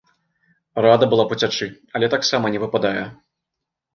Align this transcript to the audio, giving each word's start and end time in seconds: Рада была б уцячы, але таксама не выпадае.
Рада 0.85 1.09
была 1.11 1.25
б 1.33 1.35
уцячы, 1.35 1.67
але 1.99 2.09
таксама 2.15 2.45
не 2.55 2.59
выпадае. 2.63 3.03